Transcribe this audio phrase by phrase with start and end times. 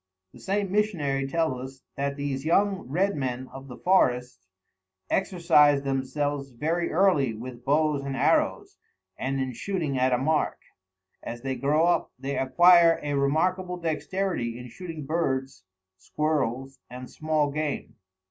[0.33, 4.47] The same missionary tells us that these young red men of the forest
[5.11, 8.79] "exercise themselves very early with bows and arrows,
[9.15, 10.57] and in shooting at a mark.
[11.21, 15.65] As they grow up they acquire a remarkable dexterity in shooting birds,
[15.99, 17.97] squirrels, and small game."